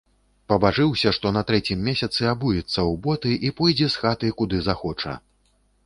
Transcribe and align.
Пабажыўся, 0.51 1.11
што 1.17 1.33
на 1.35 1.43
трэцім 1.51 1.85
месяцы 1.89 2.21
абуецца 2.33 2.65
ў 2.65 2.93
боты 3.07 3.31
і 3.51 3.55
пойдзе 3.61 3.93
з 3.97 4.05
хаты, 4.05 4.27
куды 4.41 4.57
захоча. 4.71 5.13